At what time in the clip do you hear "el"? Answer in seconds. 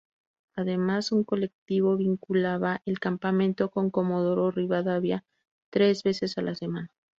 2.87-2.97